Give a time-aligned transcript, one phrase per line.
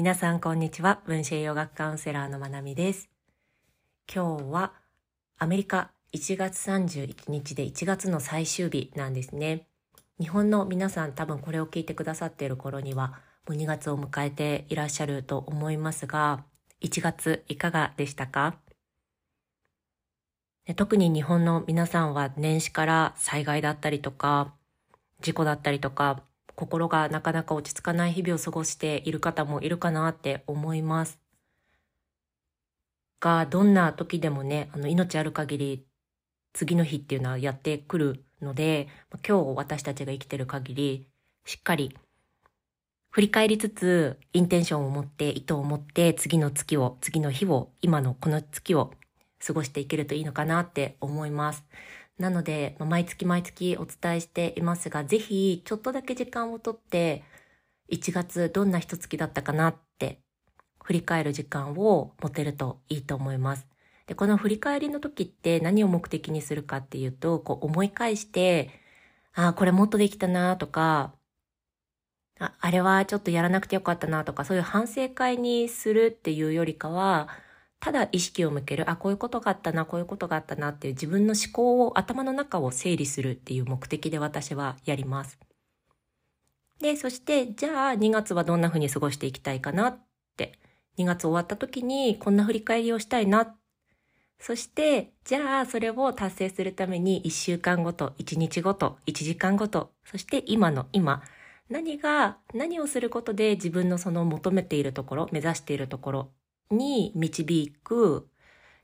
[0.00, 1.02] 皆さんこんにちは。
[1.04, 3.10] 分子栄養学カウンセラーのまなみです。
[4.10, 4.72] 今日は
[5.36, 9.66] アメリカ1月31日で1月の最終日なんですね。
[10.18, 13.08] 日本の皆さん多分これを聞いてくださっている頃には
[13.46, 16.44] もう2月を迎えていらっしゃると思いますが、
[16.80, 18.56] 1月いかがでしたか？
[20.76, 24.54] 特に日本の皆さんは年始から災害だったりとか、
[25.20, 26.22] 事故だったりとか、
[26.60, 31.18] 心がなかなか落ち着かない日々を過ごしている方もいるかなって思います。
[33.18, 35.86] が、どんな時でもね、あの、命ある限り、
[36.52, 38.88] 次の日っていうのはやってくるので、
[39.26, 41.08] 今日私たちが生きてる限り、
[41.46, 41.96] しっかり、
[43.10, 48.92] 振り返りつつ、インテンションを持って、意図を持って、次の月を、次の日を、今のこの月を
[49.46, 51.64] 過ごしていけるといいのかなって思います。
[52.20, 57.24] なので、ま毎月毎月お伝えしていますが、ぜひちょっとだけ時間をとって、
[57.88, 60.20] 1月どんな一月だったかなって
[60.84, 63.66] 振り返る時間を持てるといいと思います。
[64.06, 68.70] で、この振り返りの時って何を目的にするかっていうと、こう思い返して、
[69.34, 71.14] ああ、これもっとできたなとか、
[72.40, 77.28] あ、あれはちょっとやらなくてよかったなとか、そういう反省会にするっていうよりかは、
[77.80, 85.38] ただ意識を向ける、あ、こういうことがあったな、こういうことがあったなっていう自分の思考を、頭の中を整理するっていう目的で私はやります。
[86.78, 89.98] で、そして、じゃあ2月はどんな風に過ごしていきたいかなっ
[90.36, 90.58] て、
[90.98, 93.56] 2月終わった時にこんな振り返りをしたいな。
[94.38, 101.22] そして、じゃあそれを達成するために1週間ごと、1日ごと、1時間ごと、そして今の今、
[101.70, 106.30] 何が、何をすることで自分のその求めているところ、目指しているところ
[106.70, 108.28] に導く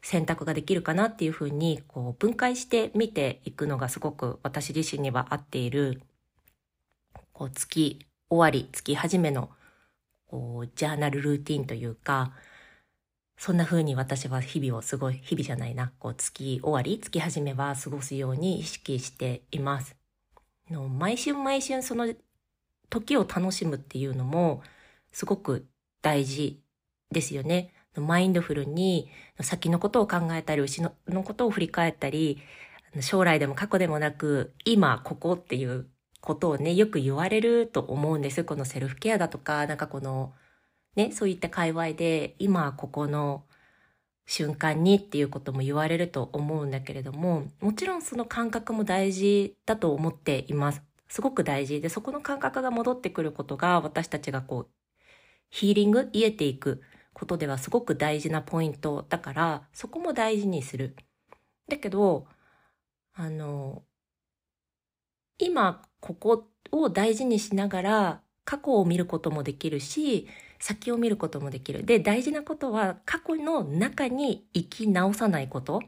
[0.03, 6.03] 選択ができるかなっていうふうにこう分解して見ていくのがすごく私自身には合っている
[7.33, 9.51] こう月終わり月始めの
[10.29, 12.33] こうジャーナルルーティンというか
[13.39, 19.96] そんな風に私は日々をすごい日々じゃないなこう月終わり月始めは過ごすように意識しています
[20.70, 22.13] の毎春毎春その
[22.91, 24.63] 時を楽しむっていうのも
[25.13, 25.67] すごく
[26.02, 26.61] 大事
[27.11, 27.73] ですよね。
[28.01, 29.08] マインドフルに
[29.40, 32.40] 先のことを考えたり、後ろのことを振り返ったり、
[33.01, 35.86] 将来でも過去でもなく、今、ここっていう
[36.20, 38.45] ことをね、よく言われると思うんです。
[38.45, 40.33] このセルフケアだとか、なんかこの、
[40.96, 43.45] ね、そういった界隈で、今、ここの
[44.27, 50.83] 瞬間にっていうことも言われると思うんだけれども、もちろんその感覚も大事だと思っています。
[51.08, 54.68] すごく大事で、そこの感覚が戻ってくることが、私たちがこう、
[55.51, 56.83] ヒーリング、癒えていく
[57.16, 60.96] ことではすごく大事なポイントだから、そこも大事にする。
[61.66, 62.27] だけど、
[63.14, 63.84] あの、
[65.38, 70.28] 今ここを大事にしながら過去を見ることもできるし、
[70.58, 71.84] 先を見ることもできる。
[71.86, 75.80] で、大事なことは過去の中に生き直さないこと。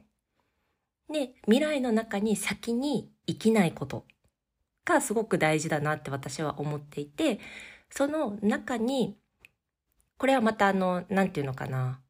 [1.12, 4.06] で、未来の中に先に生きないこと
[4.86, 7.38] がすごく大事だなって私は思っていて、
[7.90, 9.18] その中に
[10.18, 12.02] これはまたあの、なんていうのかな。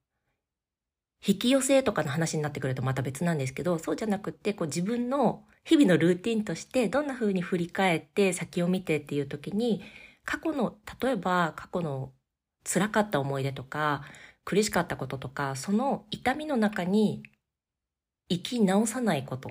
[1.26, 9.82] 引き寄せとかの話になってくるとまた別なんですけど、そうじゃなくて、こう自分の日々のルーティンとしてどんな風に振り返って先を見てっていう時に、
[10.24, 12.12] 過去の、例えば過去の
[12.64, 14.04] 辛かった思い出とか、
[14.44, 17.22] 苦しかったこととか、その痛みの中に
[18.30, 19.50] 生き直さないこと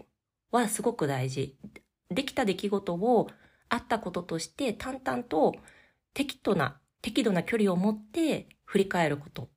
[0.51, 1.57] はすごく大事。
[2.09, 3.29] できた出来事を
[3.69, 5.53] あったこととして淡々と
[6.13, 9.50] 適度な適度な距離を持って振り返ること。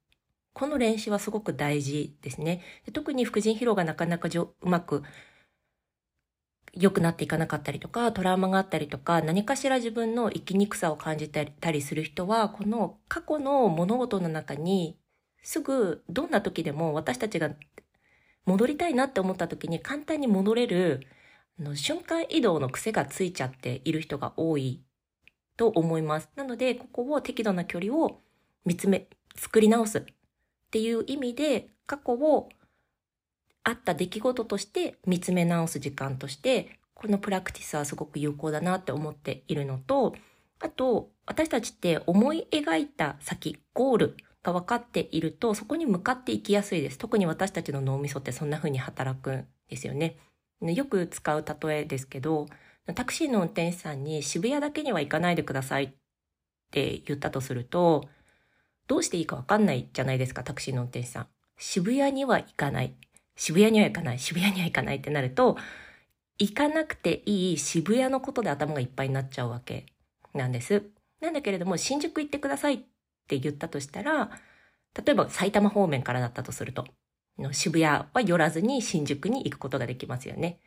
[0.53, 2.63] この練習はすごく大事ですね。
[2.93, 5.03] 特に副腎疲労がなかなかうまく
[6.75, 14.99] 良くなっていかなかったりとか、トラウマがあったりとか、何かしら自分の生きにくさを感じたりする人は、この過去の物事の中に、
[15.43, 17.51] すぐどんな時でも私たちが
[18.45, 21.07] 戻りたいなって思った時に簡単に戻れる
[21.59, 24.83] の瞬間移動の癖がついちゃっている人が多い
[25.61, 26.31] と思います。
[26.37, 28.23] なので、ここを適度な距離を
[28.65, 30.05] 見つめ、作り直すっ
[30.71, 32.49] ていう意味で、過去を
[33.63, 40.15] あった出来事として見つめ直す時間として、このプラクティスはすごく有効だなって思っているのと、
[40.61, 46.97] あと、私たちって思い描いた先、ゴールが分かっていると、そこに向かっていきやすいです。
[46.97, 50.17] 特に私たちの脳みそってそんな風に働くんですよね。
[50.63, 52.47] よく使う例えですけど、
[52.95, 55.91] タクシーの運転手さんに渋谷だけには行かないでくださいっ
[56.71, 58.09] て言ったとすると、
[58.87, 61.27] どうしていいかわかんないじゃないですか、タクシーの運転手さん。
[61.59, 62.95] 渋谷には行かない。
[63.37, 64.19] 渋谷には行かない。
[64.19, 65.57] 渋谷には行かないってなると、
[66.39, 69.87] 行かなくていい渋谷のことで頭がいっぱいになっちゃうわけ
[70.35, 70.83] なんです。
[71.21, 72.79] なんだけれども、新宿行ってくださいっ
[73.29, 74.31] て言ったとしたら、
[75.05, 76.87] 例えば埼玉方面からだったとすると、
[77.53, 80.59] 渋谷は寄らずに新宿に行くことができますよね。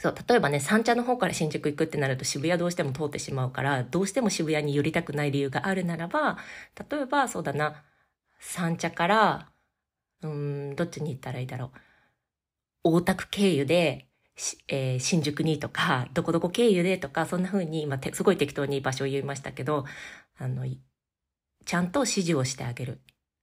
[0.00, 6.38] そう、例えばね、三茶の方から新宿行くってなると渋谷どうしても通ってしまうから、どうしても渋谷に寄りたくない理由があるならば、
[6.90, 7.84] 例えばそうだな、
[8.38, 9.50] 三茶から、
[10.22, 11.78] うん、どっちに行ったらいいだろう。
[12.82, 14.08] 大田区経由で、
[14.68, 19.84] えー、新宿にとか、どこどこ経由でとか、そんな風に、今、すごい適当に場所を言いましたけど、
[20.38, 20.64] あの、
[21.66, 23.00] ちゃんと指示をしてあげる。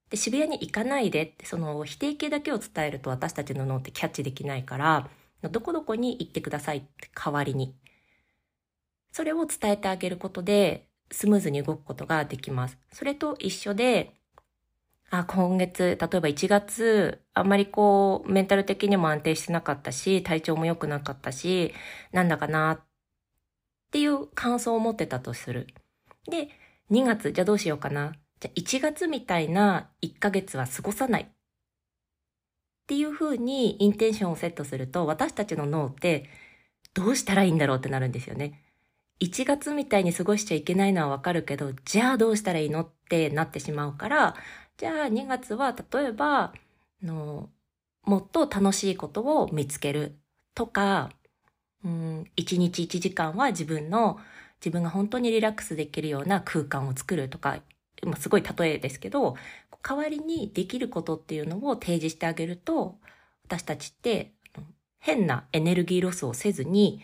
[0.09, 5.09] で、渋谷に行かないでって、その否定形だけを伝えると私たちの脳ってキャッチできないから、
[5.44, 7.75] どこどこに行ってくださいって代わりに。
[9.12, 12.78] それを伝えてあげることで、スムーズに動くことができます。
[12.92, 14.13] それと一緒で、
[15.10, 21.74] あ、今月、例えば1月、あんまりこう、メンタル的にも安定してなかったし、体調も良くなかったし、
[22.12, 22.86] なんだかなっ
[23.92, 25.68] ていう感想を持ってたとする。
[26.30, 26.50] で、
[26.90, 28.13] 2月、じゃあどうしようかな。
[28.40, 31.37] じゃあ1月みたいな1ヶ月は過ごさない。
[32.88, 36.30] っていう風にインテンションをセットすると、私たちの脳って
[36.94, 38.63] どうしたらいいんだろうってなるんですよね。
[39.19, 44.36] 1月みたいに過ごしちゃいけないのはわかるけど、じゃあどうしたらいいのってなってしまうから、
[44.78, 46.54] じゃあ2月は例えば、
[47.04, 47.50] の
[48.04, 50.18] もっと楽しいことを見つける
[50.56, 51.10] とか、
[51.83, 54.18] うん、1日1時間は自分の、
[54.62, 57.60] 自分が本当にリラックスできるような空間を作るとか、
[58.03, 59.35] まあ、すごい例えですけど、
[59.81, 62.99] 代わりにできることっていうのを提示してあげると、
[63.45, 64.33] 私たちって
[64.99, 67.01] 変なエネルギーロスをせずに、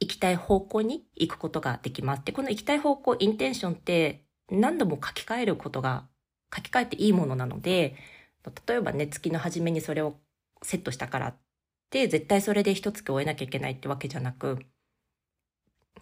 [0.00, 2.24] 行きたい方向に行くことができます。
[2.24, 6.06] で、この行きたい方向、インテンションって何度も書き換えることが
[6.54, 7.96] 書き換えていいものなので、
[8.66, 10.16] 例えばね、月の初めにそれを
[10.62, 11.36] セットしたからっ
[11.90, 14.58] て、絶対それで一月終えなきゃいけないってわけじゃなく、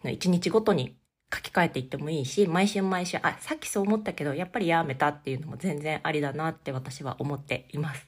[0.04, 0.96] 一日ごとに
[1.34, 8.06] 書き換えていってもいいし、毎週毎週、あ、さっきそう思ったけど、やっぱりやめたっていうのも全然ありだなって私は思っています。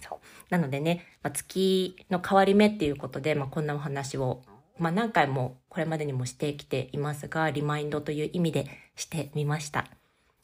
[0.00, 0.18] そう。
[0.50, 4.42] なのでね、まあ、月の変わり目っていうことで、まあ、こんなお話を、
[4.78, 8.66] まあ、何回もこれまでにもしてきていますが、リマインドという意味で
[8.96, 9.86] してみました。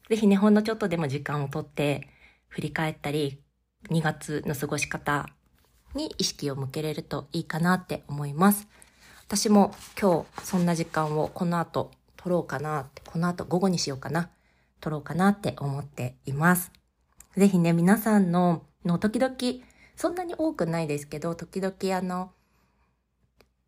[0.08, 2.08] ぜひね、ほんのちょっとでも時間をとって
[2.48, 3.42] 振り返ったり、
[3.90, 5.28] 2月の過ごし方
[5.94, 8.68] に意識を向けれるといいかなって思います。
[9.28, 14.30] 私も今日そんな時間をこの後取ろうかな、この後午後にしようかな、
[14.80, 16.72] 取ろうかなって思っています。
[17.36, 19.36] ぜひね、皆さんの、の時々、
[19.96, 22.30] そんなに多くないですけど、時々あの、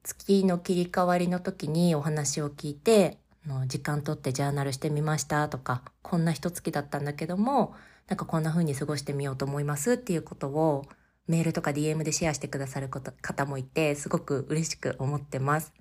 [0.03, 7.75] 月の切り替わりの時にお話を聞いて、の時間取ってジャーナルしてみましたとか、こんな一月だったんだけども、
[8.09, 10.87] なんかこんな風に過ごしてみようと思いますっていうことを
[11.27, 15.73] メールとか DM でシェアしてくださること方もいて、すごく嬉しく思ってます。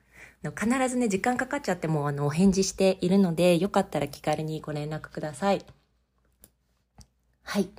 [0.44, 5.66] 必ずね、時間かかっちゃってもあのお返事しているので、よかったら気軽にご連絡ください。
[7.44, 7.70] はい。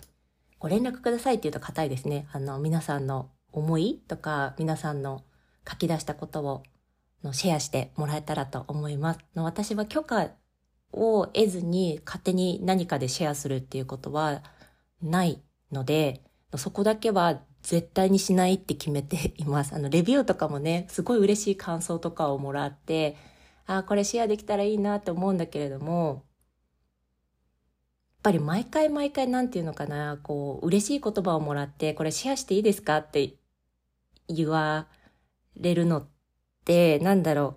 [0.58, 2.26] ご連絡くださいって言うと硬いですね。
[2.32, 5.22] あの、皆さんの思いとか、皆さんの
[5.68, 6.62] 書き出したことを
[7.22, 9.20] のシェアしてもらえたらと思います。
[9.34, 10.30] の私は許可
[10.92, 14.42] を得ずに勝手に何かでシェアするっていうことは
[15.02, 15.40] ない
[15.72, 16.22] ので、
[16.56, 19.74] そこだけは絶対にしないって決めています。
[19.76, 23.16] あの、レビューとかもね、すごい嬉しい感想とかをもらって、
[23.66, 26.24] ああ、これシェアできたらいいなって思うんだけれども、
[28.22, 33.34] やっぱり毎回毎回なんていうのかな、こう、嬉しい言葉をもらって、これシェアしていいですかって
[34.28, 34.88] 言わ
[35.56, 36.08] れるのっ
[36.64, 37.56] て、なんだろ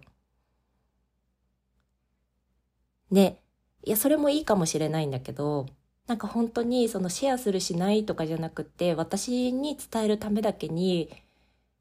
[3.12, 3.16] う。
[3.16, 3.42] ね、
[3.84, 5.68] いや、それもいいかもしれないんだけど、
[6.08, 11.10] なんか本当にそのシェアするしないとかじゃなくて、私に伝えるためだけに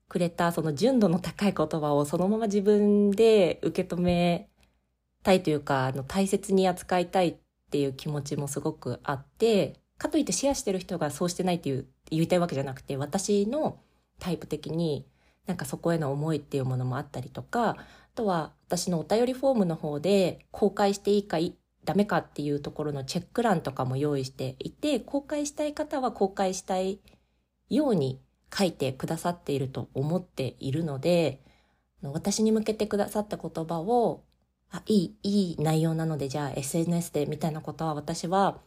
[0.08, 4.48] くれたその純度の高い言葉をそのまま自分で受け止め
[5.22, 7.36] たいというか、あの大切に扱いたいっ
[7.70, 13.78] ていう気持ちもすごくあって、かといってシェアしてる人がそうしてないっていう言いたいわけじゃなくて、私の
[14.18, 15.06] タイプ的に
[15.46, 17.76] なんかそこへの思いっていうものもあったりとか、あ
[18.14, 27.00] とは私のお便りフォームの方で公開していいかいダメかっていうところのチェック欄とかも用意していて、公開したい方は公開したい
[27.68, 28.20] ように
[28.56, 31.40] 書いてくださっていると思っているので、
[32.02, 34.24] 私に向けてくださった言葉を、
[34.70, 38.60] あ、いい、いい内容なので、じゃあ SNS でみたいなことは私は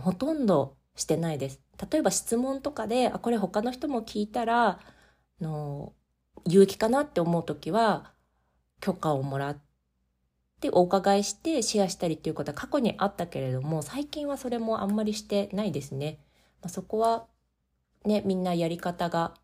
[0.00, 1.60] ほとんどしてないです。
[1.90, 4.80] 例えば質問とかで、あ、これ他の人も聞いたら、
[5.40, 5.92] の
[6.46, 8.12] 有益かなって思うときは、
[8.80, 9.71] 許可をもらって、
[10.62, 16.18] でお伺いしてシェアしたりっていうことは過去にあったけれども最近はそれもあんまりしてないですね。
[16.62, 17.26] まあ、そこは
[18.06, 19.34] ねみんなやり方が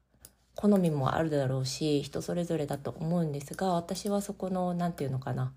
[0.54, 5.52] 好みもあるだろうし人それぞれだと思うんですが私はそこの何て言うのかな、ま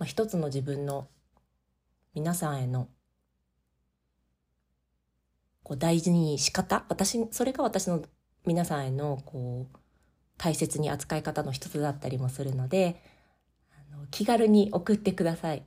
[0.00, 1.06] あ、一つの自分の
[2.12, 2.88] 皆さんへの
[5.62, 8.02] こう大事に仕方私それが私の
[8.44, 9.76] 皆さんへのこう
[10.38, 13.00] 大切に扱い方の一つだったりもするので
[14.10, 15.64] 気軽に送ってください。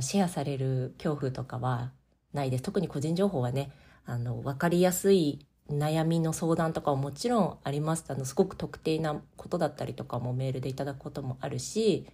[0.00, 1.92] シェアされる恐怖とかは
[2.32, 2.62] ないです。
[2.62, 3.70] 特に個人情報はね
[4.04, 8.04] あの分かりやすい悩みの相談とかはもちろんあります。
[8.08, 12.06] あのすごく特定なことだったりとかもメールでいただくこともあるし、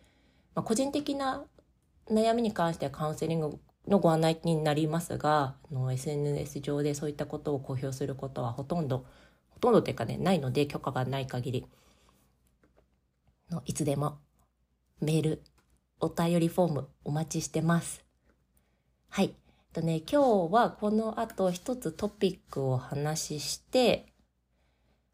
[0.55, 1.45] まあ、個人的な
[2.09, 9.07] 悩みに関してはカウンセリングのご案内になりますがあの SNS 上でそういったことを公表することはほとんど
[9.51, 11.67] ほとんどっていうかねないので許可がない限り
[13.51, 14.19] のいつでも
[15.01, 15.43] メール
[16.05, 18.05] お便りフォームお待ちしてます。
[19.09, 19.37] はい。
[19.73, 24.07] とね、今日はこの後一つトピックを話しして、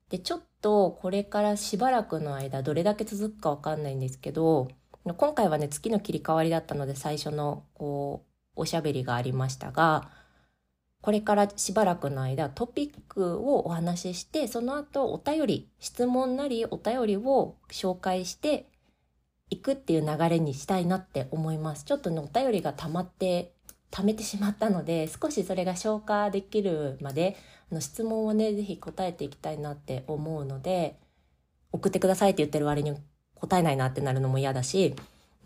[0.09, 4.69] で、ちょっとこれからしばらくの間どれだけ続くかわかんないんですけど、
[5.05, 8.25] 今回はね、月の切り替わりだったので最初のこ
[8.57, 10.09] う、おしゃべりがありましたが、
[11.03, 18.71] これからしばらくの間トピックをお話しして、その後お便り、質問なりお便りを紹介して
[19.51, 21.85] いくっていう流れにしたいなって思います。
[21.85, 23.53] ちょっとね、お便りが溜まって
[23.91, 27.37] 貯めてしまったので少しそれが消化できるまで
[27.71, 30.99] あの質問をね是非答えていきたいなって思うので
[31.73, 32.95] 送ってくださいって言ってる割に
[33.35, 34.95] 答えないなってなるのも嫌だし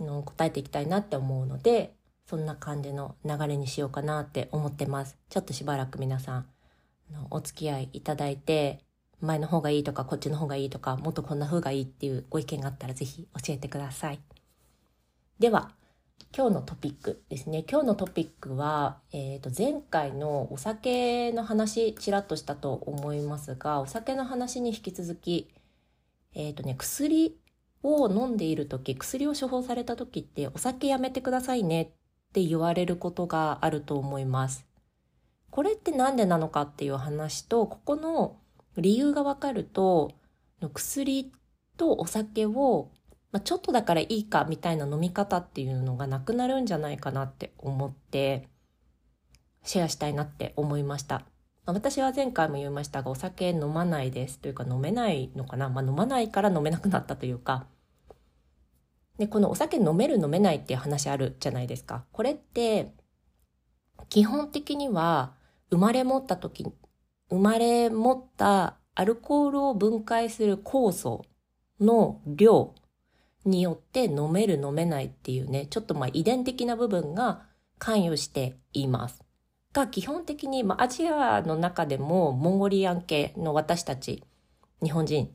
[0.01, 1.95] の答えていきたいなって思うので
[2.27, 6.47] そんな感じの流れにしようかなって思ってますちょっとしばらく皆さん
[7.31, 8.81] お付き合いいただいて
[9.23, 14.21] 前の方がいいとかこっちの方がいいとかもっとこんな風がいいっていうご意見があったら是非教えてください。
[15.39, 15.71] では
[16.37, 17.65] 今日のトピックですね。
[17.71, 25.51] 今日のトピックは、えー、と前回のお酒の話ちらっとしたと思いますがお酒の話に引き続き
[26.35, 27.39] えっ、ー、とね薬
[27.85, 31.87] を飲んでいる時薬を処方された時ってお酒やめてくださいねっ
[32.33, 34.67] て言われることがあると思います。
[35.51, 38.39] これって何でなのかっていう話とここの
[38.77, 40.13] 理由がわかると
[40.73, 41.33] 薬
[41.77, 42.91] とお酒を
[43.33, 48.47] まあ、ちょっとだからいいかみたいな飲み方っていうのがなくなるんじゃないかなって思って
[49.65, 51.23] シェアしたいなって思いました。
[51.65, 57.67] 私は前回も言いましたがお酒飲まないですというか飲めないのかな、まあ、飲まないから飲めなくなったというか
[59.17, 62.05] でこのお酒飲める飲めないっていう話あるじゃないですか。
[62.11, 62.93] これって
[64.09, 65.35] 基本的には
[65.71, 66.67] 生まれ持った時
[67.33, 71.25] 生まれ持ったアルコールを分解する酵素
[71.81, 72.75] の量
[73.47, 77.43] によって飲める飲めないっていうね、ちょっとまあ遺伝的な部分が
[77.79, 79.25] 関与しています。
[79.73, 84.23] が基本的に、まあ、アジアの中でもモンゴリアン系の私たち
[84.83, 85.31] 日本人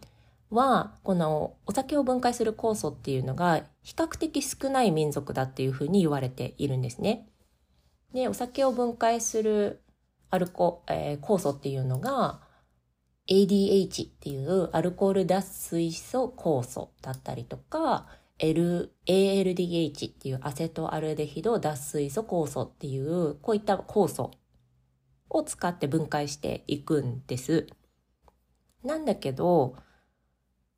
[0.51, 7.27] はこのお酒を分解する酵素っていうのが比較的少ない民族だっていうふうに言われているんですね。
[8.13, 9.82] でお酒を分解する
[10.29, 12.41] アルコ、えー、酵素っていうのが
[13.29, 18.07] ADH っていうアルコール脱水素酵素だったりとか、
[18.39, 24.31] L、ALDH っていうアセトアルデヒド脱水素酵素っていうこういった酵素
[25.29, 27.67] を使って分解していくんです。
[28.84, 29.75] なんだけど、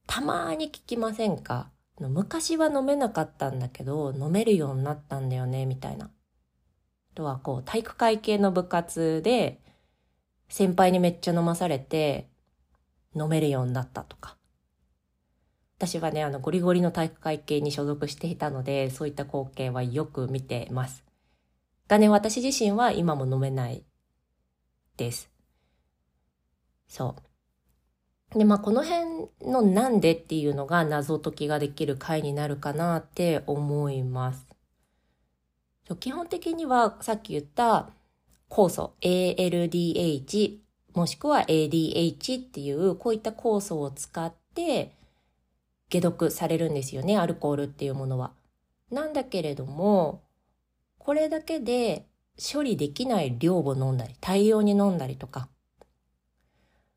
[0.08, 1.70] たまに聞きませんか？
[2.00, 6.10] 昔は飲めなかったんだけど、飲めるようになったんだよね、みたいな。
[7.20, 9.60] とはこう、体育会系の部活で、
[10.48, 12.30] 先輩にめっちゃ飲まされて、
[13.14, 14.38] 飲めるようになったとか。
[15.78, 21.04] 私はね、あの、ゴリゴリの体育会系に所属していたので、そういった光景はよく見てます。
[21.90, 23.84] がね、私自身は今も飲めない
[24.96, 25.30] です。
[26.88, 27.16] そ
[28.34, 28.38] う。
[28.38, 34.49] で、まあ、この辺のなんでっていうのが謎解きができる回になるかなって思います。
[35.96, 37.90] 基本的にはさっき言った
[38.50, 40.60] 酵素 ALDH
[40.94, 44.92] もしくは ADH っていうこういった酵素を使って
[45.92, 48.32] 解毒されるんですよね、アルコールっていうものは。
[48.92, 50.24] なんだけれども、
[50.98, 55.50] これだけで処理できない量を飲んだり、大量に飲んだりとか、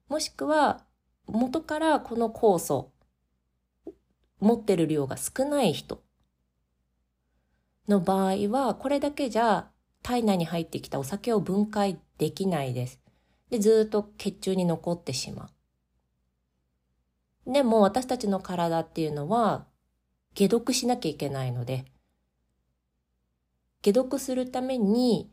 [0.09, 0.85] もしくは
[1.27, 2.91] 元からこの酵素、
[4.41, 6.03] 持ってる量が少ない人
[7.89, 9.71] の場合は、これだけじゃ
[10.03, 13.01] 体内に入ってきたお酒を分解できないです。
[13.51, 15.51] で、ずっと血中に残ってしま
[17.47, 17.53] う。
[17.53, 19.67] でも私たちの体っていうのは
[20.39, 21.85] 解毒しなきゃいけないので、
[23.83, 25.31] 解毒するために、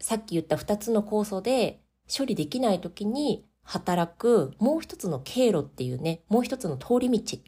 [0.00, 1.80] さっき言った二つの酵素で
[2.16, 7.38] 処理できない時に働くもう一つの経路っていうね、もう一つの通り道。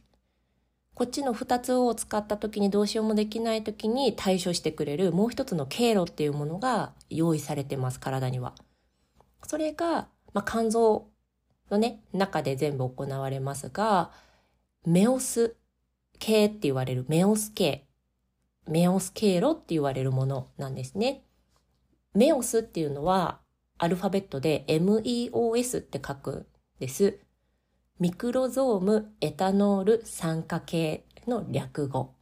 [1.01, 8.55] こっちの2つを使った時にどうしようもできない時に対処してくれるもう一つの経路っていうものが用意されてます、体には。
[9.47, 11.09] それが、まあ、肝臓
[11.71, 14.11] のね、中で全部行われますが、
[14.85, 15.57] メオス
[16.19, 17.87] 系って言われるメオス系、
[18.69, 21.25] メオス経路って言われるものなんですね。
[22.13, 23.41] メオスっていうのは
[23.79, 26.47] アルファベットで MEOS って書くん
[26.79, 27.19] です。
[28.01, 32.15] ミクロゾームエタノール酸化系の略語。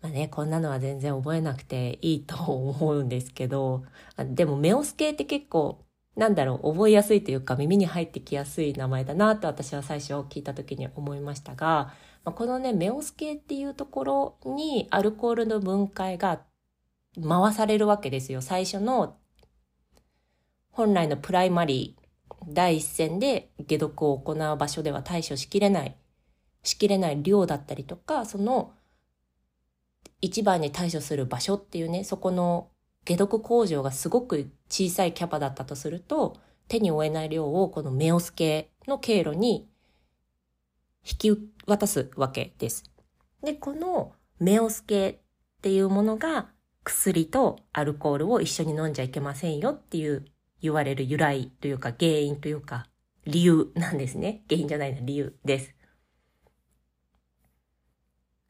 [0.00, 3.82] まあね、こんなのは全然覚えなくていいと思うんですけど、
[4.16, 5.84] でもメオス系って結構、
[6.14, 11.92] なんだろう、覚えやすいというか耳に入ってきやすい名前だなと私は最初聞いた時に思いましたが、
[12.24, 16.42] まこのね、メオス系っていうところにアルコールの分解が
[17.20, 18.42] 回されるわけですよ。
[18.42, 19.16] 最初の
[20.70, 21.99] 本来のプライマリー、
[22.48, 25.96] 第一線で解毒を行う場所では対処しきれない、
[26.62, 28.72] しきれない量だったりとか、その
[30.20, 32.68] 一番に対処する場所っていうね、そこの
[33.06, 36.36] 解毒工場がすごく小さいキャパだったとすると、
[36.68, 39.68] 手に負えない量をこのメオス系の経路に
[41.04, 42.84] 引き渡すわけです。
[43.42, 45.08] で、このメオス系
[45.58, 46.48] っていうものが
[46.84, 50.26] 薬とアルコールを一緒に飲んじゃいけませんよっていう
[50.62, 52.86] 言われる由来というか原因というか
[53.26, 54.42] 理由なんですね。
[54.48, 55.74] 原因じゃないな、理由です。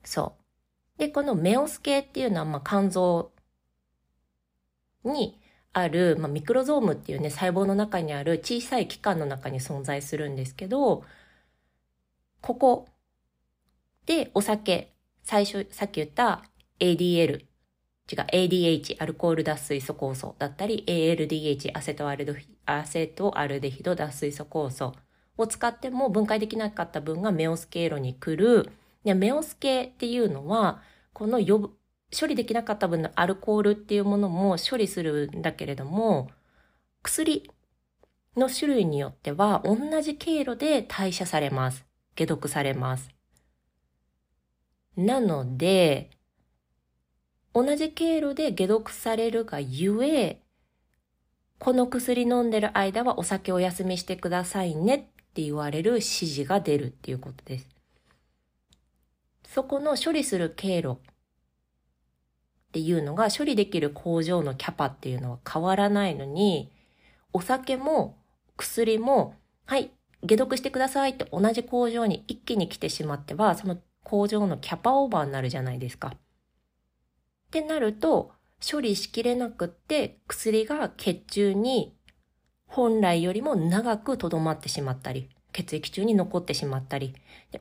[0.05, 0.37] そ
[0.97, 0.99] う。
[0.99, 3.33] で、このメオス系っていうのは、まあ、肝臓
[5.05, 5.41] に
[5.73, 11.05] ある、まあ、ミクロゾームっていうね、細胞の中にある小さい器官の中に存在するんですけど、
[12.41, 12.89] ここ
[14.07, 16.45] でお酒、最初、さっき言った
[16.81, 17.45] ADL、
[18.11, 22.35] 違う、ADH、アルコール脱水素酵素だったり、ALDH、アセトアルド
[22.67, 24.95] アセトアルデヒド脱水素酵素
[25.37, 28.71] を使っても分解できなかった分がメオス経路に来る。
[29.05, 36.31] でメオス系っていうのは、この処理できなかった分のアルコールっていうものも処理するんだけれども、
[37.03, 37.51] 薬
[38.37, 41.87] の種類によっては同じ経路で代謝されます。
[42.17, 43.09] 解毒されます。
[44.97, 46.11] なので、
[47.63, 50.41] 同じ経路で解毒されるがゆえ、
[51.59, 54.99] この薬飲んでる間はお酒お休みしてくださいねっ
[55.35, 57.69] て言われる指示が出るっていうことです。
[59.47, 60.97] そこの処理する経路っ
[62.73, 66.73] ていうのが処理できる工場のキャパっていうのは変わらないのに、
[67.35, 68.17] お酒も
[68.57, 69.35] 薬も、
[69.67, 69.91] はい、
[70.27, 76.15] 解毒してくださいって同じ工場に一気に来てしまっては、その工場のキャパオーバーになるじゃないですか。
[77.51, 78.31] ってなると、
[78.65, 81.97] 処理しきれなくって薬が血中に
[82.67, 87.13] 本来よりも長く留まってしまったり、血液中に残ってしまったり、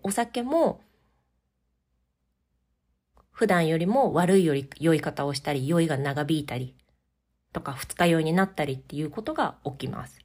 [0.03, 0.81] お酒も
[3.31, 6.75] 普段よりも悪いより酔い方をしたり、酔いが長引いたり、
[7.51, 10.19] とか二日酔いになったりっていうことが起きます。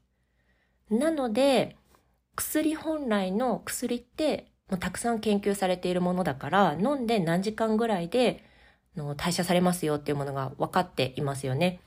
[0.90, 1.78] なので、
[2.36, 8.44] 薬本来の薬ってもうたくさん研究されているものだから飲んで何時間ぐらいで
[8.96, 11.80] の代謝されますよっていうものが分かっていますよね。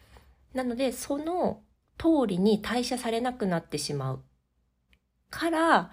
[0.53, 1.61] なのでその
[1.97, 4.21] 通りに代謝されなくなってしまう
[5.29, 5.91] から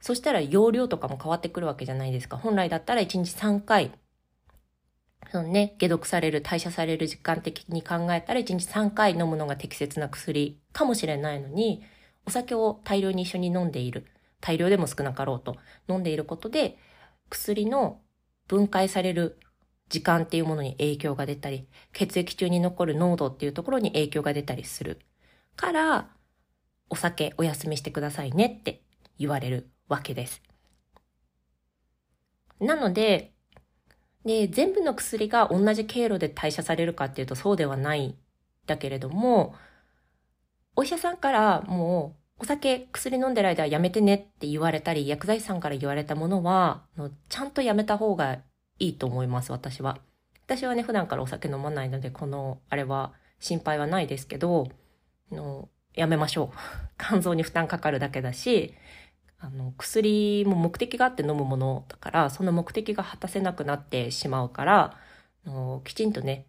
[0.00, 2.36] そしたら容量とかも変わってくるわけじゃないですか。
[2.36, 3.92] 本来だったら1日3回
[5.30, 11.82] そのね、解毒される、代謝される時間的に考えたら1日3回飲むのが適切な薬かもしれないのに、
[12.26, 14.06] お酒を大量に一緒に飲んでいる。
[14.40, 15.56] 大量でも少なかろうと
[15.88, 16.78] 飲んでいることで、
[17.30, 18.00] 薬の
[18.46, 19.38] 分解される
[19.94, 24.98] 時間っていうものに影響が出たり、血液中に残る濃度っていうところに影響が出たりする。
[25.54, 26.08] から、
[26.90, 28.82] お酒お休みしてくださいねって
[29.18, 30.42] 言われるわけです。
[32.58, 33.34] なので、
[34.24, 38.16] で、全部の薬が同じ経路で代謝されるかっていうとそうではない
[38.66, 39.54] だけれども、
[40.74, 46.82] お医者さんからもう、お酒、薬飲んでる間はやめてねって言われたり、薬剤師さんから言われたものは、
[47.28, 48.38] ちゃんとやめた方が
[48.78, 49.98] いいと思います、私は。
[50.46, 54.68] 私はね、普段からお酒飲まないので、この、あれは心配はないですけど、
[55.30, 56.56] のやめましょう。
[56.98, 58.74] 肝臓に負担かかるだけだし、
[59.38, 64.98] あの、薬も目的があって飲むものだから、その目的が果たせなくなってしまうから、
[65.44, 66.46] のきちんとね、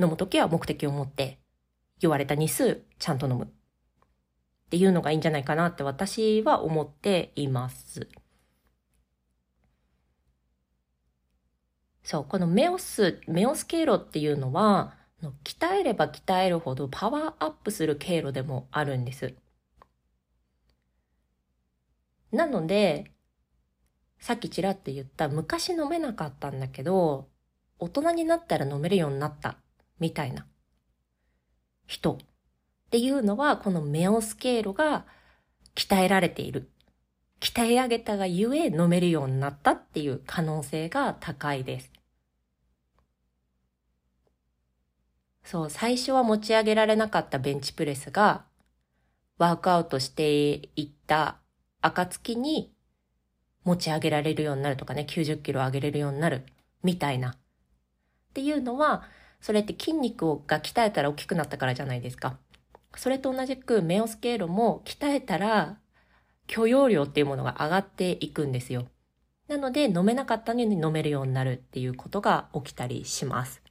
[0.00, 1.38] 飲むときは目的を持って
[1.98, 3.48] 言われた日数ちゃんと飲むっ
[4.70, 8.08] ていうのがいいんじゃないかなって私は思っています。
[12.08, 14.94] そう、このメオス、メオス経路っていうのは、
[15.44, 19.34] 鍛えれば鍛えるほどパワーアップする経路でもあるんです。
[22.32, 23.12] なので、
[24.18, 27.28] さっきちらって言った昔飲めなかったんだけど、
[27.78, 29.58] 大人になったら飲めるようになった
[30.00, 30.46] みたいな
[31.86, 32.16] 人っ
[32.90, 35.04] ていうのは、このメオスケーロが
[35.74, 36.70] 鍛えられている。
[37.40, 41.97] 鍛え上げたがゆえ飲めるようになったっていう可能性が高いです。
[45.50, 48.44] そう、最初は持ち上げられなかったベンチプレスが、
[49.38, 51.38] ワークアウトしていった
[51.80, 52.70] 暁に
[53.64, 56.44] 持ち上げられるようになるとかね、90キロ上げれるようになる
[56.82, 57.30] みたいな。
[57.30, 57.34] っ
[58.34, 59.04] ていうのは、
[59.40, 62.36] それって筋肉が鍛えたら大きくなったからじゃないですか。
[62.94, 65.78] それと同じくメオスケーロも鍛えたら
[66.46, 68.86] 許容量っていうものが上がっていくんですよ。
[69.46, 73.62] なので飲めなかったのに飲めるようになるっていうことが起きたりします。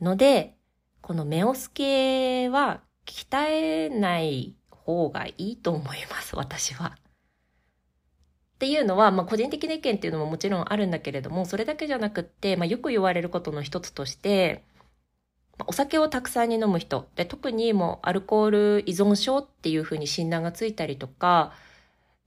[0.00, 0.56] ので、
[1.00, 6.96] このメオス系は鍛えない方がいいと思います、私は。
[6.96, 14.64] っていうのは、まあ、個人的な意見っていうのももちろんあるんだけれども、それだけじゃなくって、まあ、よく言われることの一つとして、
[15.66, 21.52] お酒をたくさんに飲む人で特にもうアルコール依存症っていうふうに診断がついたりとか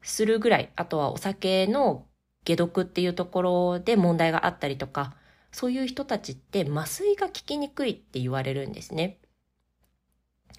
[0.02, 2.06] するぐらいあとはお酒の
[2.46, 5.14] 解毒っていうところで問題があったりとか
[5.52, 9.20] そういう人たちって麻酔が効きにくいって言われるんですね。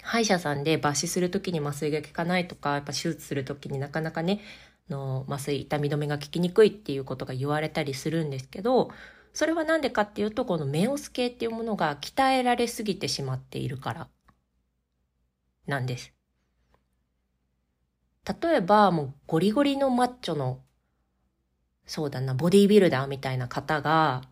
[0.01, 4.41] 歯医者さんで抜歯するときに麻酔が効かないとか、やっぱ手術するときになかなかね、
[4.89, 8.91] の麻酔、痛み止めが効きにくいっていうことが言われたりするんですけど、
[9.33, 14.09] それは何でかっていうと、このメオス系っていうものが鍛えられすぎてしまっているから
[15.67, 16.13] なんです。
[18.41, 20.61] 例えば、もうゴリゴリのマッチョの、
[21.85, 24.23] そうだな、ボディービルダーみたいな方が、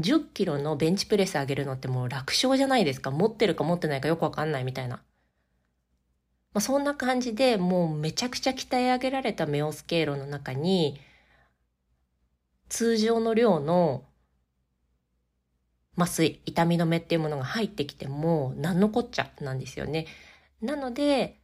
[0.00, 3.10] 10キロのベンチプレス上げるのってもう楽勝じゃないですか。
[3.10, 4.96] 持ってるか持ってないかよくわかんないみたいな。
[6.52, 11.00] まあ、そんな感じでもうめちゃくちゃ鍛え上げられたメオスケーロの中に、
[12.68, 14.04] 通常の量の
[15.96, 20.06] 麻酔、痛み止めっていうものが入ってきても何のこっちゃなんですよね。
[20.60, 21.40] なので、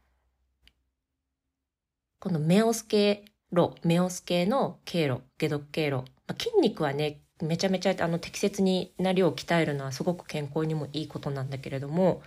[2.19, 5.95] このメオス系路、メオス系の経路、解毒経路、
[6.27, 12.21] まあ、筋肉はね、めちゃめちゃあの適切にな量を鍛えるのはすごく健康にもいいことなんだけれども、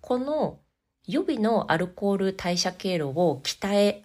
[0.00, 0.60] この
[1.06, 4.04] 予備のアルコール代謝経路を鍛え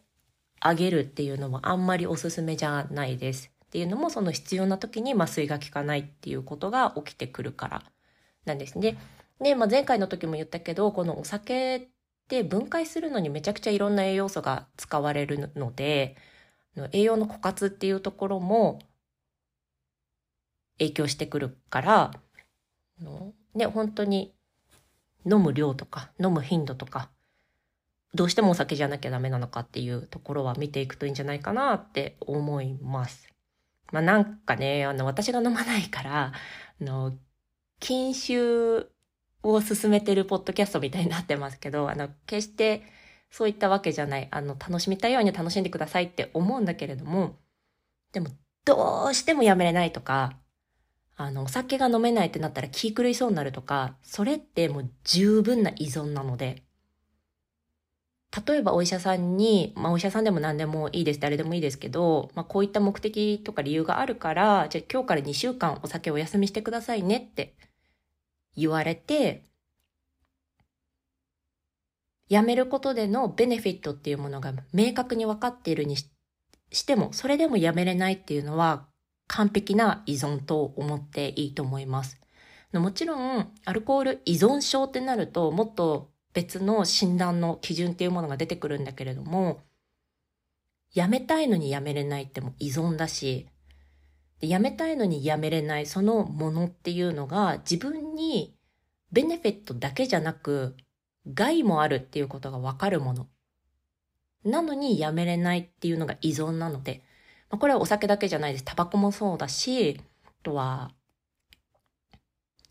[0.64, 3.52] 上げるっていうのはあんまりおすすめじゃないです。
[3.66, 7.84] っていうのもその必要な時に麻酔が効かないっていうことが起きてくるから
[8.46, 8.98] なんですね。
[9.40, 11.88] で、まあ、前回の時も言ったけどこのお酒っ
[12.28, 16.16] て分解するのにめちゃくちゃいろんな栄養素が使われるので
[16.92, 18.80] 栄養の枯渇っていうところも
[20.80, 22.12] 影響してくるから
[23.56, 24.34] ね本当に
[25.26, 27.10] 飲む量とか飲む頻度とか
[28.14, 33.30] どうしてもお酒じゃなきゃダメなのかっていうところは見ていくといいんじゃないかなって思います。
[33.92, 36.34] まあなんかね、あの、私が飲まないから、
[36.82, 37.14] あの、
[37.80, 38.88] 禁酒
[39.44, 42.84] を進めてるポッドキャストみたいになってますけど、あの、決して
[43.30, 47.38] そういったわけじゃない、あの、楽しみたいように楽しんでくださいって思うんだけれども、
[48.12, 48.28] でも、
[48.66, 50.38] どうしてもやめれないとか、
[51.16, 56.64] あの、お酒が飲めないってなったら気狂いそうになるとか、それってもう十分な依存なので、
[58.46, 67.56] 例えばお医者さんに、まあお医者さんでも何でもいいです、誰でもいいですけど、まあこういった目的とか理由があるから、じゃあ今日から2週間お酒お休みしてくださいねって
[68.56, 69.44] 言われて、
[72.30, 78.88] やめることでのベネフィットっていうものが明確に分かっているにしても、それでもやめれないっていうのは
[79.32, 82.20] 完璧な依存と思っていいと思います。
[82.74, 89.62] もちろん、アルコール依存症ってなると、もっと別の診断の基準っていうものが出てくるんだけれども、
[90.94, 93.48] やめたいのにやめれないっても依存だし、
[94.42, 98.54] やめたいのにやめれないそのものっていうのが自分に
[99.14, 100.76] ベネフィットだけじゃなく
[101.32, 103.28] 害もあるっていうことがわかるもの。
[104.44, 107.02] なのにやめれないっていうのが依存なので、
[107.52, 108.66] まあ、これはお酒だけじゃないです。
[108.66, 110.92] タバコもそうだし、あとは、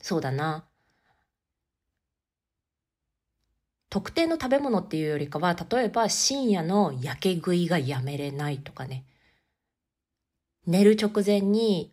[0.01, 0.67] そうだな。
[3.91, 9.05] 特定の食べ物っていうよりかは、例えば深夜の焼け食いがやめれないとかね。
[10.67, 11.93] 寝る直前に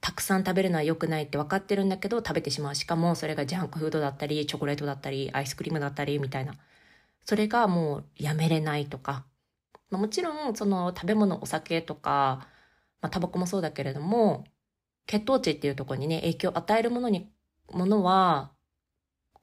[0.00, 2.74] たくさん食べるのは良くないって分かってるんだけど食べてしまう。
[2.74, 6.54] しかもそれがジャンクフードだったり、チョコレートだったり、アイスクリームだったりみたいな。
[7.24, 9.24] それがもうやめれないとか。
[9.90, 12.48] まあ、もちろんその食べ物、お酒とか、
[13.00, 14.44] まあ、タバコもそうだけれども、
[15.06, 17.30] 血糖値っていうところにね、影響を与えるものに、
[17.72, 18.52] ものは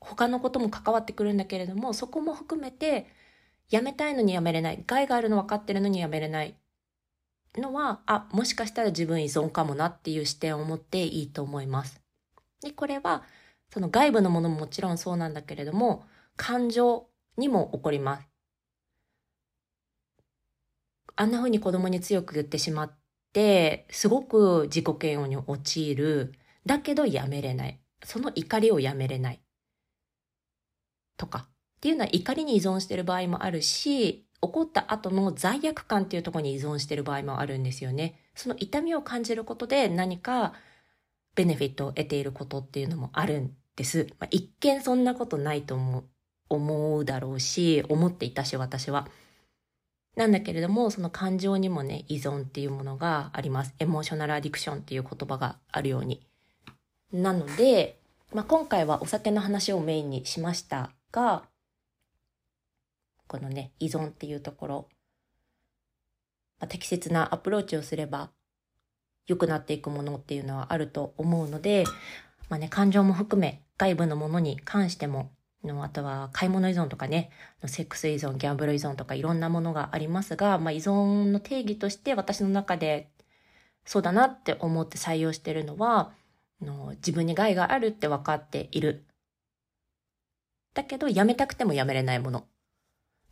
[0.04, 3.08] 他のことも関わってくるんだけれども、そこも含めて、
[3.70, 4.84] やめたいのにやめれない。
[4.86, 6.56] 害があるの分かってるのにやめれない。
[7.56, 12.02] のは、あ、もしかしたら自分依存かもなっていう視点を持っていいと思います。
[12.62, 13.24] で、これは、
[13.72, 16.04] その外部のものももちろんそうなんだけれども、
[16.36, 18.33] 感情にも起こります。
[21.16, 22.98] あんな風に子供に強く言ってしまっ
[23.34, 26.34] て、すごく自己嫌悪に陥る。
[26.66, 27.80] だけどやめれない。
[28.04, 29.42] その怒りをやめれない。
[31.18, 31.48] とか。
[31.48, 31.50] っ
[31.84, 38.20] ていうのは怒りに依存してる場合もあるし、起こった後の罪悪感っていうところに依存してる場合もあるんですよね。
[38.36, 40.54] その痛みを感じることで何か
[41.36, 44.08] ベネフィットを得ていることっていうのもあるんです。
[44.20, 46.04] まあ、一見そんなことないと思う、
[46.50, 49.08] 思うだろうし、思っていたし私は。
[50.16, 53.74] なんだけれども、その感情にもね、依存っていうものがあります。
[53.80, 56.22] エモーショナルアディクションっていう言葉があるように。
[57.12, 58.00] なので、
[58.32, 61.44] まあ、今回はお酒の話をメインにしましたが、
[63.28, 64.88] このね、依存っていうところ、
[66.60, 68.30] まあ、適切なアプローチをすれば
[69.28, 71.86] 良くなっていくものっていうのはあると思うので、
[72.50, 75.32] まあね、感情も含め外部のものに関しても
[75.66, 77.32] あとは買い物依存とかね、
[77.66, 83.10] セックス依存、ギャンブル依存とかいろんなものがありますが、まあ、依存の定義として私の中で
[83.86, 86.14] そうだなって思って採用してるのは、
[86.62, 89.06] の自分に害があるって分かっている。
[90.74, 92.48] だけどやめたくてもやめれないもの。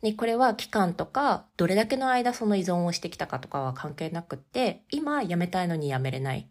[0.02, 6.50] ね、これは期間とか、どれだけの間その依存をしてきたかとかは関係なくって、今やめたいのにやめれない。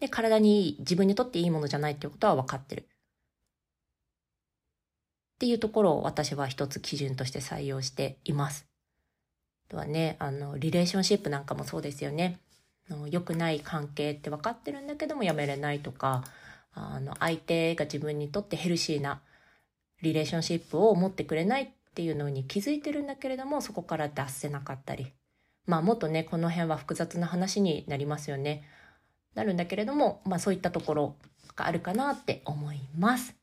[0.00, 2.88] で、体にいい自分にとっていいものじゃないっていうことは分かってる。
[5.36, 8.66] っていうところを私は一つ基準として採用しています。
[9.68, 12.38] あとはね、あの、リレーションシップなんかもそうですよね。
[13.10, 16.24] 良くない関係って分かってるんだけどもやめれないとか、
[16.72, 19.20] あの、相手が自分にとってヘルシーな
[20.00, 25.12] リレーションシップを持ってくれないっていうのに気づいてるんだけれども、そこから脱せなかったり。
[25.66, 28.62] まあもっとね、この辺は複雑な話になりますよね。
[29.34, 31.16] なるんだけれども、まあそういったところ
[31.56, 33.34] があるかなって思います。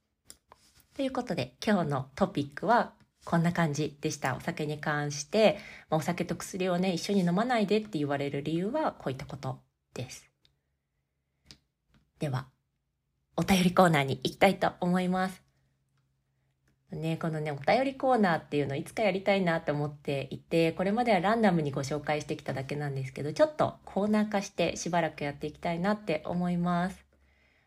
[0.96, 2.94] ということで今日のトピックは
[3.26, 4.36] こんな感じでした。
[4.36, 5.58] お酒に関して、
[5.90, 9.60] まあ、お酒と薬をね、一緒に飲まないでって言われる理由はこういったこと
[9.94, 10.30] です。
[12.20, 12.48] では、
[13.36, 15.42] お便りコーナーに行きたいと思います。
[16.92, 27.13] ね、このね、お便りコーナーっていうのをいつかやりたいなって思っていて、これまではランダムにご紹介してきただけなんですけど、ちょっとコーナー化してしばらくやっていきたいなって思います。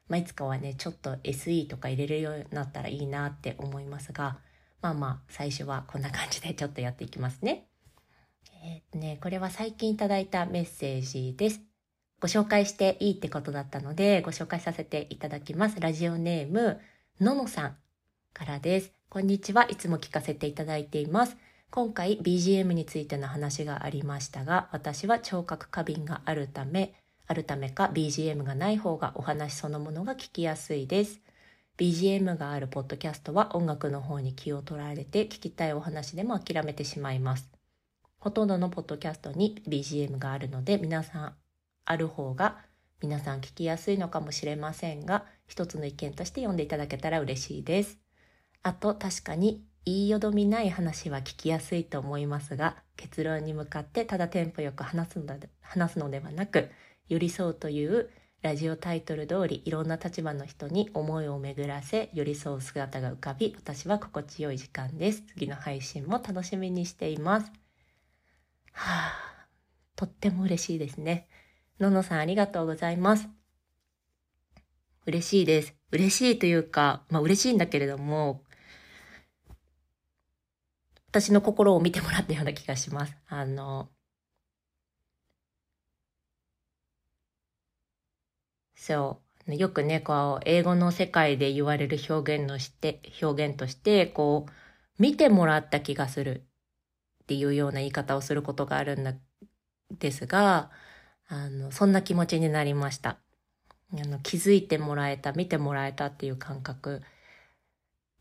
[0.09, 4.39] まあ、いつかはね、ちょっと SE とか入れるようになったらいいなって思いますが、
[4.81, 7.67] まあまあ、最初はこんな感じで ちょっとやっていきますね。
[8.65, 11.61] えー、ね、これは最近いただいたメッセージです。
[12.21, 15.81] ご紹介していいってことだったので、ご紹介させていただきます。
[15.81, 16.81] ラジオネーム、
[17.21, 17.77] ののさん
[18.33, 18.93] からです。
[19.09, 19.65] こんにちは。
[19.69, 21.37] いつも聞かせていただいています。
[21.71, 26.95] 今回 BGM についての話がありましたが、私は聴覚過敏があるため、
[27.27, 31.21] あるためか BGM がない方がお話そのものが聞きやすいです。
[31.79, 37.51] BGM があるポッドキャストは音楽の方に気を取られて聞きたいお話でも諦めてしまいます。
[38.19, 41.35] ほとんどのポッドキャストに BGM があるので皆さん
[41.85, 42.59] ある方が
[43.03, 47.99] 皆さん聞きやすいのかもしれませんが一つの意見として読んでいただけたら嬉しいです。
[48.63, 56.71] あと確かに言いよどみない話は聞きやすいと思いますが結論に向かってただテンポよく話すので話すのではなく
[57.09, 58.11] 寄り添うという
[58.43, 65.23] ラジオタイトル通りいろんな立場の人に思いを巡らせ寄り添う姿が浮かび私は心地よい時間です。
[65.23, 67.51] 次の配信も楽しみにしています。
[68.73, 69.49] はあ
[69.97, 70.99] とっても嬉しいです。
[70.99, 71.29] ね
[71.81, 73.29] ののさんありがとうございます。
[75.07, 75.75] 嬉しいです。
[75.91, 78.43] 嬉しいというかまあ嬉しいんだけれども
[81.09, 83.17] 私の心を見てもらったような気がします。
[83.29, 83.89] あの
[88.87, 89.55] そう。
[89.57, 94.53] よくね、こう、英語の世界で言われる表現のして、表現として、こう、
[95.03, 96.47] 見てもらった気がする
[97.25, 99.15] っていうような言い方をすることがあるんだ、
[99.99, 100.71] ですが、
[101.29, 103.19] あの、そんな気持ちになりました。
[103.93, 107.03] あの、気づいてもらえた、見てもらえたっていう感覚、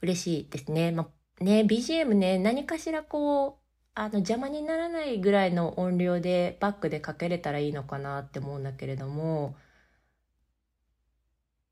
[0.02, 0.92] 嬉しいですね。
[0.92, 9.56] まね、BGM ね、何かしらこう、あの、邪魔にならないぐらいの音量でバックでかけれたらいいのかなって思うんだけれども、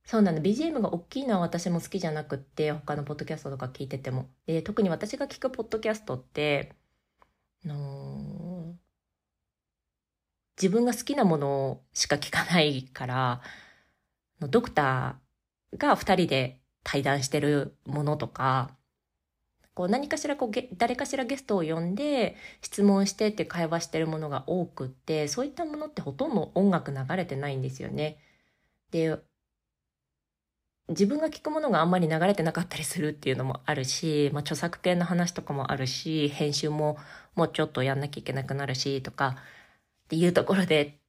[0.06, 0.40] そうなの。
[0.42, 4.30] BGM が大きいのは私も好きじゃなくって、他のポッドキャストとか聞いてても。
[4.46, 6.76] で、特に私が聞くポッドキャストって、
[7.66, 8.76] の
[10.62, 13.42] 自分が好きなものしか聞かないから、
[14.40, 18.76] ドクターが二人で対談してるものとか、
[19.74, 28.20] こう何かしらこう誰かしらゲストを呼んで質問してって会話してるものが多くってそういったものってほとんど音楽流れてないんですよね。
[28.92, 29.18] で
[30.94, 36.98] 自分が聞くものがあんまり流れてなかったりするっていうのもあるし、まあ、著作権の話とかもあるし編集も
[37.36, 39.38] もうちょっとやんなきゃいけなくなるしとか
[40.06, 41.00] っていうところで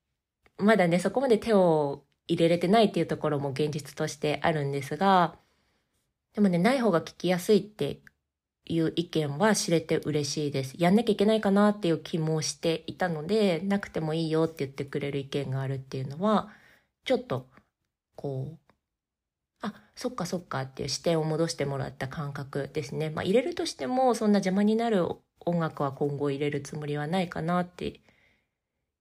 [0.59, 5.37] まだねそこまで手を入れれてないっていうところも現実としてあるんですが
[6.35, 8.01] でもねない方が聞きやすいって
[8.66, 10.75] いう意見は知れて嬉しいです。
[10.79, 16.51] やんなきゃいけないかなっていう気もしていたので、なくてもいいよって言ってくれる意見があるっていうのは、
[17.05, 17.49] ちょっと、
[18.16, 18.59] こう、
[19.96, 23.11] そっかそっかっていう視点を戻してもらった感覚ですね。
[23.11, 25.07] まあ入れるとしても、そんな邪魔になる
[25.40, 28.00] 音楽は今後入れるつもりはないかなって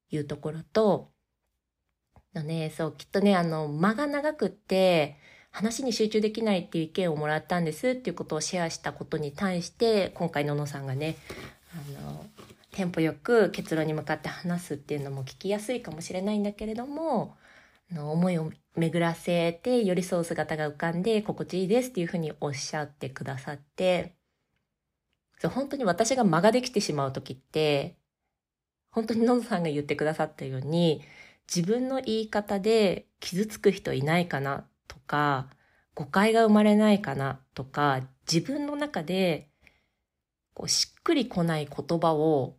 [0.10, 1.12] いうところと、
[2.36, 5.18] のね、そう、きっとね、あの、間が長くって、
[5.54, 11.16] 話に集中できないっていう意見をもらったんですっていうことをシェアしたことに対して今回ののさんがね
[11.76, 12.26] あの
[12.72, 17.38] テンポよく結論に向かって話すっていうのも聞きやすいかもしれないんだけれども
[17.92, 24.16] の思いを巡らせて寄り添う姿が浮かんで心地いいですっていうふうにおっしゃってくださって
[25.40, 27.98] そう本当に私が間ができてしまう時って
[28.92, 31.02] 本当にののさんが言ってくださったように
[31.54, 35.50] 自分の言い方で傷つく人いないかなとか、
[35.96, 39.50] 誤解が生まれないかなとか、自分の中で
[40.54, 42.58] こうしっくりこない言葉を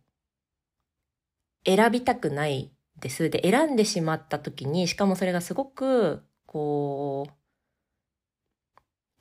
[1.65, 3.29] 選びたくないです。
[3.29, 7.33] で、選んでしまった時に、しかもそれがすごく、こう、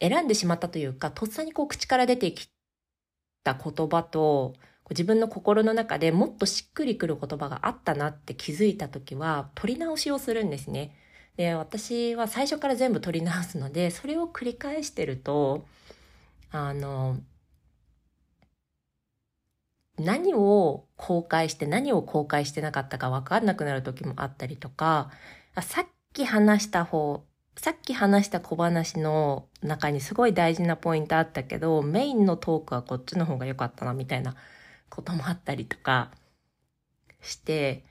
[0.01, 2.49] 選んでしまったというか、とっさにこう口から出てき
[3.45, 4.55] た言葉と、
[4.91, 10.97] 自分の心の中でもっとしっくりくる言葉があったなって気づいた時は、取り直しをするんですね。
[11.37, 15.67] で、私は最初から全部取り直すので、それを繰り返してると、
[16.51, 17.19] あの、
[19.99, 25.11] 何を公開して何を公開してなかったか分かんなくなる時もあったりとか、
[25.63, 27.25] さっき話した方、
[27.57, 34.35] さっき話した小話の中にすごい大事なポイントあったけど、メインのトークはこっちの方が良かったなみたいな
[34.91, 36.11] こともあったりとか
[37.21, 37.85] して、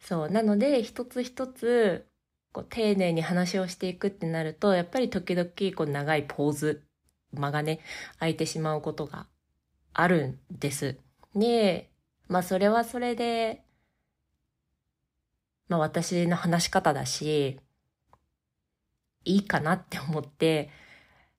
[0.00, 0.30] そう。
[0.30, 2.06] なので、一つ一つ、
[2.52, 6.84] こう、丁寧に話をしていくってなると、やっぱり時々、こう、長いポーズ、
[7.32, 7.80] 間がね、
[8.18, 9.28] 空いてしまうことが
[9.94, 10.98] あるんです。
[11.34, 11.90] で、
[12.28, 13.64] まあ、それはそれで、
[15.68, 17.60] まあ、私の話し方だし、
[19.24, 20.70] いいかなって思って、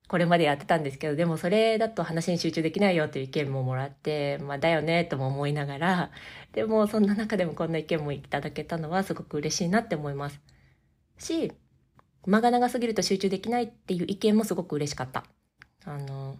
[0.07, 6.11] これまでやってたんですけど、でもそれだと話に集中できないよっていう意見ももらって、まあだよねとも思いながら、
[6.51, 10.39] でもそんな中でもこんな意見もいただけたのはすごく嬉しいなって思います。
[11.17, 11.51] し、
[12.25, 15.23] 間が長すぎると集中できないっていう意見もすごく嬉しかった。
[15.85, 16.37] あの、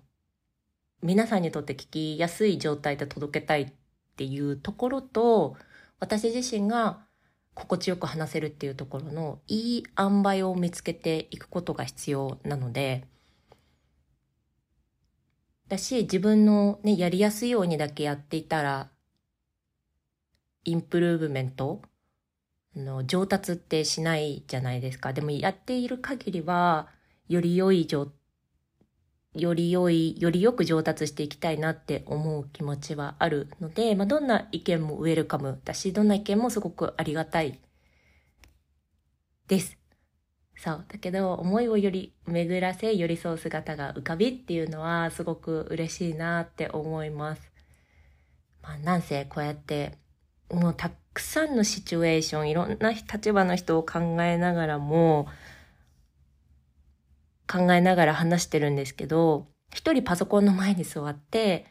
[1.03, 3.71] 皆さんにとって聞きやすい状態で届けたいっ
[4.15, 5.57] ていうところと、
[5.99, 7.05] 私自身が
[7.53, 13.05] 心地よく話せるっていうところのいい塩梅を見つけていくことが必要なので、
[15.67, 18.89] だし、自分のね、やりやすいようにだけやっていたら、
[20.63, 21.81] インプルーブメント
[22.77, 25.11] の上達ってしないじゃないですか。
[25.11, 26.87] でもやっている限りは、
[27.27, 28.09] より良い上、
[29.33, 37.59] より良い、よりよく上達していきたいなって思う気持ちはあるので、まあ、どんな意見もウェルカムだし、どんな意見もすごくありがたい
[39.47, 39.77] です。
[40.55, 40.85] そう。
[40.87, 47.51] だけど、思いをより巡らせ、寄り添う姿が浮かびっていうのは、すごく嬉しいなって思います。
[48.61, 49.97] まあ、なんせ、こうやって、
[50.51, 55.27] もうたくさんのシチュエーション、いろんな立場の人を考えながらも、
[57.47, 61.65] 考えながら話してるんですけど、一人パソコンの前に座って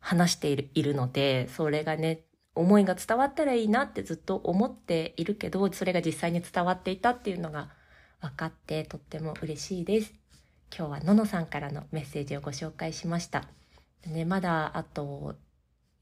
[0.00, 7.70] 話しているいるので、それがね、思いが伝わったらいいなってずっと思っているけど、それが実際に伝わっていたっていうのが
[8.20, 10.12] 分かってとっても嬉しいです。
[10.76, 13.44] 今日はののさんからのメッセージをご紹介しました。
[14.06, 15.36] ね、まだあと、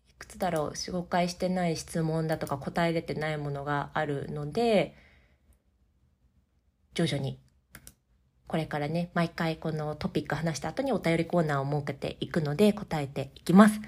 [0.09, 4.97] いくつだろう、紹介してない質問だとか答え出てないものがあるので、
[6.95, 7.39] 徐々に
[8.47, 13.81] これからね、毎回このトピック話した後にお便りコーナーを設けていくので答えていきます。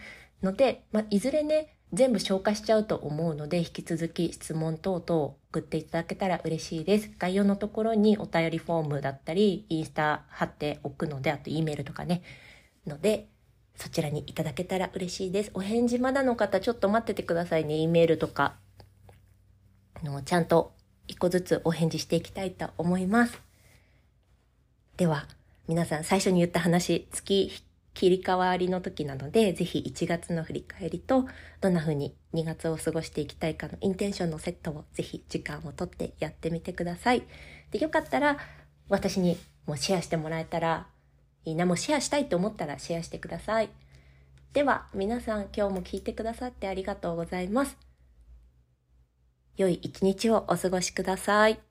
[0.42, 7.10] ので、まあ、いずれね、全部消化しちゃうと思うので、引き続き質問等々送っていただけたら嬉しいです。
[7.18, 12.22] 概要のところにお便りフォームだったり、インスタ貼っておくので、あと E メールとかね。
[12.86, 13.28] ので、
[13.74, 15.50] そちらにいただけたら嬉しいです。
[15.54, 17.76] お返事まだの方、ちょっと待っててくださいね。
[17.76, 18.56] E メールとか。
[20.04, 20.74] のちゃんと
[21.06, 23.47] 一個ずつお返事していきたいと思います。
[24.98, 25.28] では、
[25.68, 27.52] 皆さん最初に言った話、月
[27.94, 31.24] 切り替わりの時なので、ぜひ1月の振り返りと、
[31.60, 37.22] どんな風に2月を過ごしていきたいかのインテンションのセットをぜひ時間をとってやってみてください。
[37.70, 38.38] で、よかったら
[38.88, 40.88] 私にもシェアしてもらえたら
[41.44, 41.64] いいな。
[41.64, 43.68] もうシェアしたいと思ったらシェアしてください。
[44.52, 47.76] では、皆さん今日も聞いてくださってありがとうございます。
[49.56, 51.67] 良い一日をお過ごしください。